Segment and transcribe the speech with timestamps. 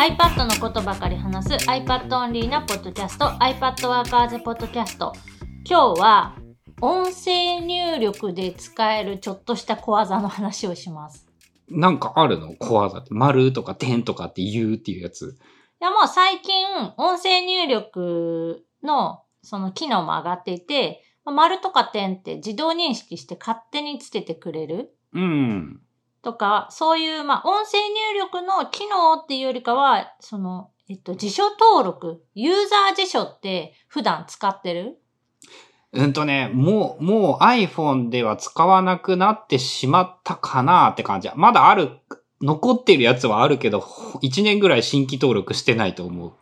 [0.00, 5.12] iPad のことばかり話す iPad オンリーなポッドキャスト iPad ワーカーズポッドキャスト
[5.68, 6.36] 今日は
[6.80, 11.26] 音声入力で使えるちょっとした小技の話をします
[11.68, 12.54] なんかあるの？
[12.56, 13.08] 小技って。
[13.12, 15.36] 丸とか点とかって言うっていうやつ。
[15.82, 25.82] いやもう最近音声入力のその機能も上がっていて丸とか点って自動認識して勝手につけてくれるうん。
[26.22, 35.00] とか、そういう、まあ、音声入力の機能っていうよりかは、その、えっと、辞書登録、ユーザー辞書って普段使ってる？
[35.92, 41.30] うんとね、もう、もう iPhone では使わなくなってしまったかなって感じ。
[41.34, 41.98] まだある、
[42.40, 43.80] 残ってるやつはあるけど、
[44.22, 46.32] 1年ぐらい新規登録してないと思う。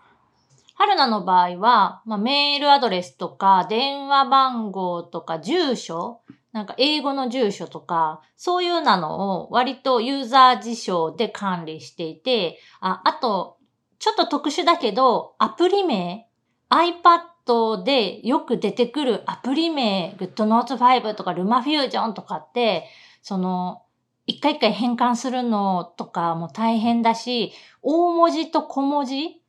[0.74, 6.20] 春菜の場合は、まあ、メールアドレスとか、電話番号とか、住所、
[6.58, 13.58] なんか英語の住所とか、そういうなのを割とユーザー辞書で管理していて、あ、あと、
[14.00, 16.28] ちょっと特殊だけど、アプリ名、
[16.68, 22.88] iPad でよく出てくるアプリ名、GoodNotes5 とか LumaFusion とかって、
[23.22, 23.82] その、
[24.26, 27.52] 一回一回変換するのとかも大変だし、
[27.82, 29.40] 大文字と小文字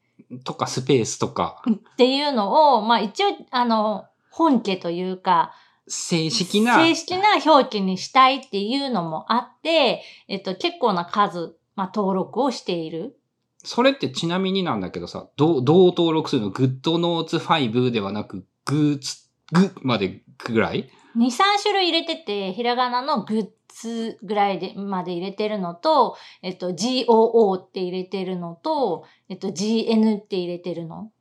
[0.44, 5.56] とかスペースとか、っていうのを、まあ一応、あの、本家というか、
[5.90, 13.18] 正式な、正式な表記にしたいっていうのもあって、えっと、結構な数、まあ登録をしている。
[13.64, 21.32] それってちなみになんだけどさ、どう、どう登録するの ?GoodNotes5 ではなく、グーツ、グまでぐらい？2、3
[21.62, 31.12] 種類入れてて、ひらがなのグッズぐらいで、まで入れてるのと、えっと、GOO って入れてるのと、えっと、GN って入れてるの。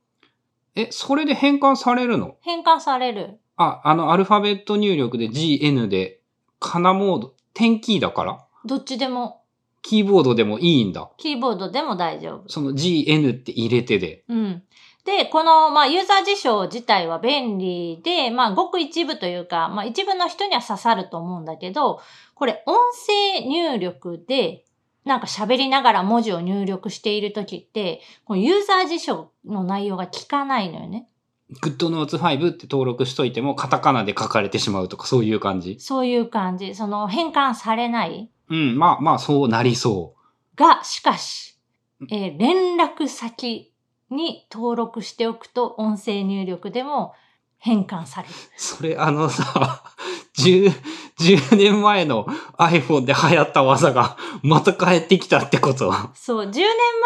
[0.75, 2.37] え、それで変換されるの？
[2.41, 3.39] 変換される。
[3.59, 6.21] あ、あの、アルファベット入力で GN で、
[6.59, 8.45] カナモード、点キーだから？
[8.65, 9.41] どっちでも、
[9.81, 11.09] キーボードでもいいんだ。
[11.17, 12.49] キーボードでも大丈夫。
[12.49, 14.23] その GN って入れてで。
[14.29, 14.63] うん。
[15.03, 21.99] で、この、まあ、ユーザー辞書自体は便利で、まあ、ごく一部というか、まあ、一部の人には刺さると思うんだけど、
[22.35, 22.75] これ、音
[23.07, 24.63] 声入力で、
[25.05, 31.07] なんか喋りながら文字を入力しているときって、このユーザー辞書の内容が聞かないのよね。
[31.61, 35.77] GoodNotes5 って登録しといても、カタカナで書かれてしまうとか、そういう感じ？
[35.79, 36.75] そういう感じ。
[36.75, 40.15] その変換されないうん、まあまあ、そうなりそ
[40.55, 41.57] が、しかし、
[42.11, 43.73] えー連絡先
[44.09, 47.13] に登録しておくと音声入力でも
[47.57, 48.33] 変換される。
[48.33, 48.37] う。
[48.55, 49.83] それ、あのさ、
[50.39, 50.71] 10、
[51.19, 52.25] 10年前の
[52.57, 55.89] iPhone で流行った技が、また帰ってきたってこと？
[55.89, 56.11] は。
[56.15, 56.65] そう、10年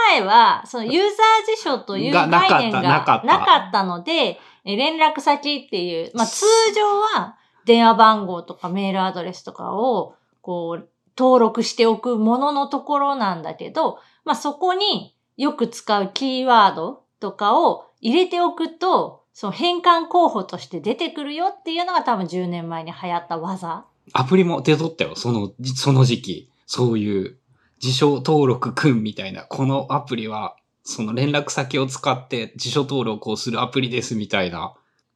[0.10, 6.46] 前は、そのユーザー辞書という概がなかった念がなかったなかったので、え連絡先っていう、まあ通
[6.76, 23.86] 常は電話番号とかメールアドレスとかを、こう、登録しておくもののところなんだけど、まあそこによく使うキーワードとかを入れておくと、その変換候補として出てくるよっていうのが多分10年前に流行った技。
[24.14, 26.50] アプリも出とったよ、その、その時期。
[26.68, 27.38] そういう、
[27.80, 29.44] 辞書登録くんみたいな。
[29.44, 34.74] このアプリは、その連絡先を使って辞書登録をするアプリですみたいな。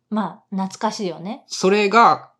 [0.10, 1.44] まあ懐かしいよね。
[1.48, 2.32] それが、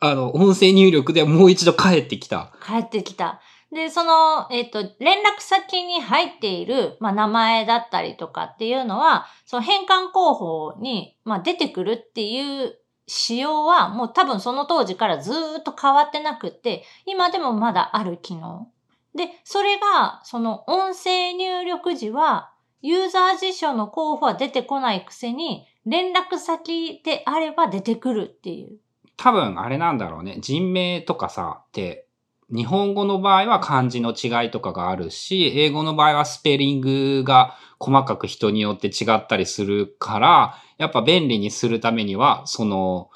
[0.00, 2.52] あの、音声入力でもう一度帰ってきた。
[2.64, 3.40] 帰ってきた。
[3.74, 18.68] で、その、えっ、と、連絡先に入っている、まあ、名前だったりとかっていうのは、その変換候補に、まあ、出てくるっていう仕様は、もう多分その当時からずっと変わってなくって、今でもまだある機能。
[19.16, 28.78] で、それが、その音声入力時は、ユーザー辞書の候補は出てこないくせに、連絡先であれば出てくるっていう。
[29.16, 30.38] 多分あれなんだろうね。
[30.40, 32.06] 人名とかさ、って、
[32.54, 43.10] 日本語の場合は漢字の違いとかがあるし、英語の場合はスペリングが細かく人によって違ったりするから、やっぱ便利にするためには、その、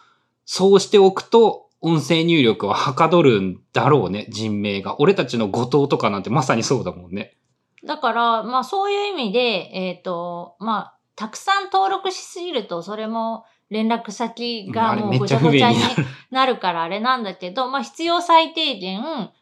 [0.44, 5.00] そうしておくと、音声入力ははかどるんだろうね、人名が。
[5.00, 7.36] 俺たちの後藤とかなんてまさにそうだもんね。
[7.84, 15.78] だから、まあそういう意味で、えっ、と、まあ、たくさん登録しすぎると、それも連絡先がもうごちゃごちゃに
[16.30, 16.56] なる。
[16.56, 19.00] からあれなんだけど、まあ必要最低限、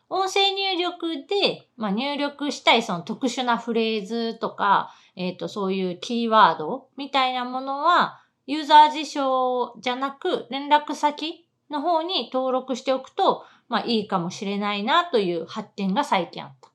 [0.09, 16.71] 音声入力で、まあ入力したいその特殊なフレーズとか、えっ、と、そういうキーワードみたいなものは、ユーザー辞書じゃなく、連絡先の方に登録しておくと、まあいいかもしれないなという発見が最近あった。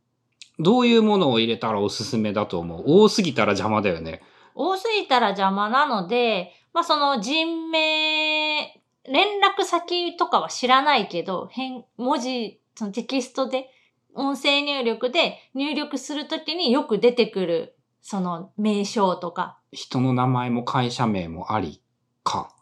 [0.59, 2.83] どういうものを入れたらおすすめだと思う？
[2.86, 4.21] 多すぎたら邪魔だよね。
[4.53, 13.70] 多すぎたら邪魔なので、まあその人名、連絡先とかは知らないけど、変、文字、そのテキストで、
[14.14, 19.60] 音声入力で入力するときによく出てくるその名称とか。
[19.72, 21.82] 人の名前も会社名もあり
[22.24, 22.54] か。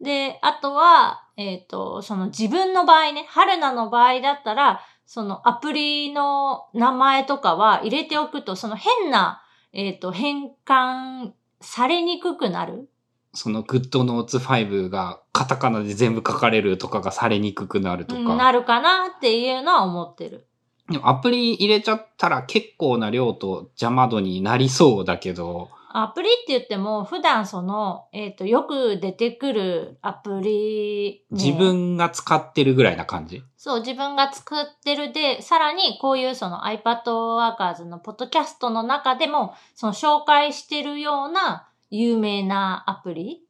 [0.00, 9.42] で、あとは、えっ、と、その自分の場合ね、春菜の場合だったら、そのアプリの名前とかは入れておくと、その変な、
[9.72, 12.88] えっ、と、変換されにくくなる。
[13.34, 18.20] そのグッドノーツ5がカタカナで全部書かれるとかがされにくくなるとか。
[18.20, 20.46] うんなるかなっていうのは思ってる。
[20.90, 33.42] でもアプリ入れちゃったら結構な量と邪魔度になりそうだけど、アプリって言っても、普段その、えっ、と、よく出てくるアプリ、ね自分が使ってるぐらいな感じ？
[33.58, 43.42] そう、自分が作ってるで、さらにこういうその iPad Workers のポッドキャストの中でも、その紹介してるような有名なアプリ？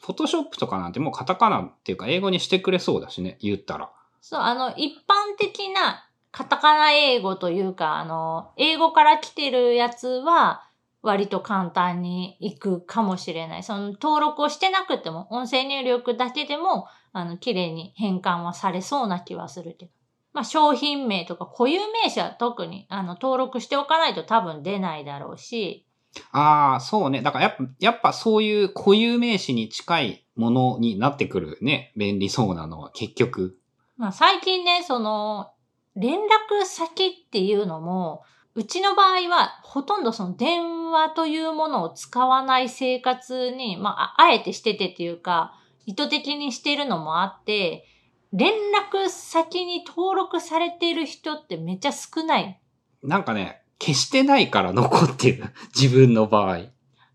[0.00, 3.90] フォトショップとかなんてもうカタカナっていうか英語にしてくれそうだしね、言ったら。
[4.22, 10.62] そう、あの、一般的なカタカナ英語というか、あの、英語から来てるやつは、
[11.02, 13.62] 割と簡単にいくかもしれない。
[13.62, 19.92] その登録をしてなくても、音声入力だけでも、あの、綺麗に変換はされそうな気はするけど。
[20.32, 25.85] まあ、商品名とか固有名詞は特に、あの、登録しておかないと多分出ないだろうし、
[26.32, 27.22] ああ、そうね。
[27.22, 31.92] だからやっぱ、やっぱそういう固有名詞に近いものになってくるね。
[31.96, 33.58] 便利そうなのは結局。
[33.96, 35.52] まあ、最近ね、その、
[35.94, 38.22] 連絡先っていうのも、
[38.54, 45.54] うちの場合は、ほとんどその電話というものを使わない生活に、まあ、ああえてしててっていうか、
[45.84, 47.86] 意図的にしてるのもあって、
[48.32, 52.60] 連絡先に登録されている人ってめっちゃ少ない。
[53.02, 55.44] なんかね、消してないから残ってる。
[55.78, 56.58] 自分の場合。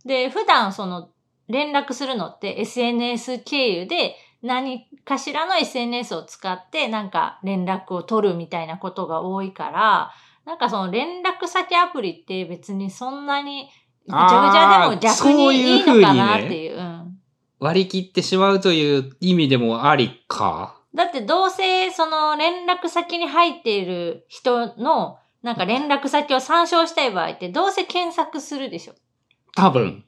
[0.05, 1.09] で、普段その
[1.47, 10.11] 連絡するのって SNS 経由で何かしらの SNS を使ってなんか連絡を取るみたいなことが多いから、
[10.45, 13.69] なんかその連絡先アプリって別にそんなに
[14.07, 16.77] ぐちゃぐちゃでも逆にいいいのかなっていう。
[16.77, 17.21] うん
[17.61, 20.81] 割り切ってしまうという意味でもありか。
[20.95, 28.93] だってどうせその連絡先に入っている人のなんか連絡先を参照したい場合ってどうせ検索するでしょ。
[29.55, 30.05] 多分。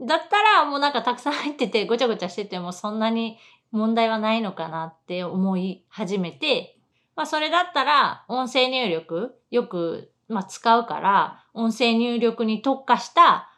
[0.00, 3.38] だったらもうなんかたくさん入っててごちゃごちゃしててもそんなに
[3.70, 6.78] 問題はないのかなって思い始めて、
[7.16, 13.50] まあそれだったら音声入力よく、まあ、使うから音声入力に特化した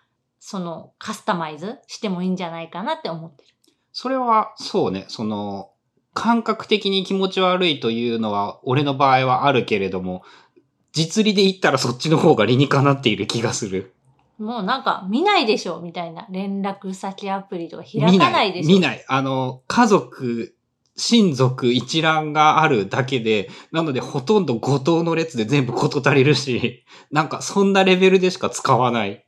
[0.44, 3.54] そのカスタマイズしてもいいんじゃないかなって思ってる。
[3.92, 5.70] それは、そうね、その、
[6.14, 10.22] 感覚的に気持ち悪いというのは、俺の場合はあるけれども、
[10.92, 13.94] 実利で言ったらそっちの方が理にかなっている気がする。
[14.38, 19.04] もうなんか見ないでしょみたいな連絡先アプリとか開かないでしょ見ない。
[19.08, 20.54] あの、家族、
[20.96, 29.24] 親族一覧があるだけで、なのでほとんど後藤の列で全部事足りるし、なんかそんなレベルでしか使わない。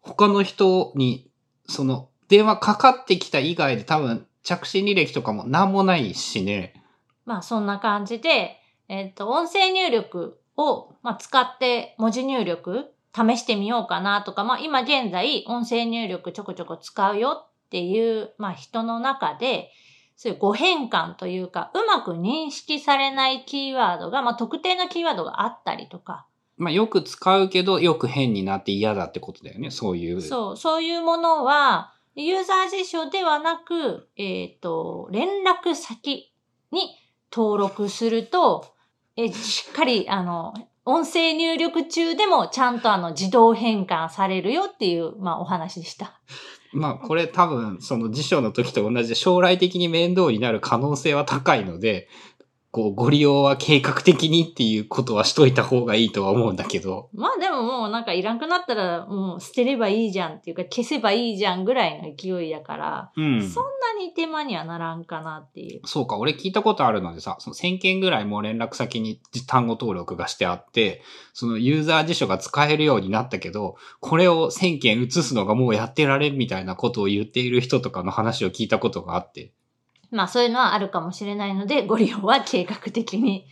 [0.00, 1.30] 他の人に、
[1.68, 6.74] その、電話かかってきた以外で多分着信履歴とかもなんもないしね。
[7.24, 8.58] まあそんな感じで、
[8.88, 19.70] えっ、と、音声入力を、まあ、使って文字入力試してみようかなとか、まあ今現在音声入力ちょこちょこ使うよっていう、まあ人の中で、
[20.16, 26.26] そういう誤変換というか、うまく認識されないキーワードが、まあ特定のキーワードがあったりとか、
[26.56, 29.70] まあよく使うけど、よく変になって嫌だってことだよね。
[29.70, 30.20] そういう。
[30.20, 36.32] そう、そういうものは、ユーザー辞書ではなく、えっ、と、連絡先
[36.70, 36.80] に
[37.32, 38.74] 登録すると、
[39.24, 46.20] えしっかり、あの、音声入力中でもちゃんとあの自動変換されるよっていう、まあお話でした。
[46.72, 52.08] まあこれ多分その辞書の時と同じで将来的に面倒になる可能性は高いので、
[52.72, 57.08] こうご利用は計画的にっていうことはしといた方がいいとは思うんだけど。
[57.12, 63.42] まあでももうなんかいらんくなったらもう捨てればいいじゃんっていうか消せばいいじゃんぐらいの勢いやから、うん。
[63.42, 65.80] そんなに手間にはならんかなっていう。
[65.84, 79.52] そうか、俺聞いたことあるのでさ、その1000件ぐらいもう連絡先に単語登録がしてあって、そのユーザー辞書が使えるようになったけど、これを1000件移すのがもうやってられんみたいなことを言っている人とかの話を聞いたことがあって。
[80.10, 83.46] まあそういうのはあるかもしれないので、 ご利用は計画的に。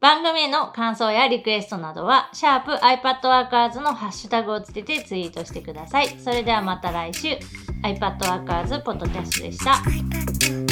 [0.00, 6.08] 番組への感想やリクエストなどは、シャープ iPadWorkers のハッシュタグをつけてツイートしてください。
[6.18, 7.38] それではまた来週、
[7.84, 10.71] iPadWorkers ポッドキャストでした。